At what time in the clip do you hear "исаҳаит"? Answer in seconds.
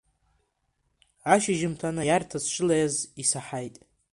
3.21-3.75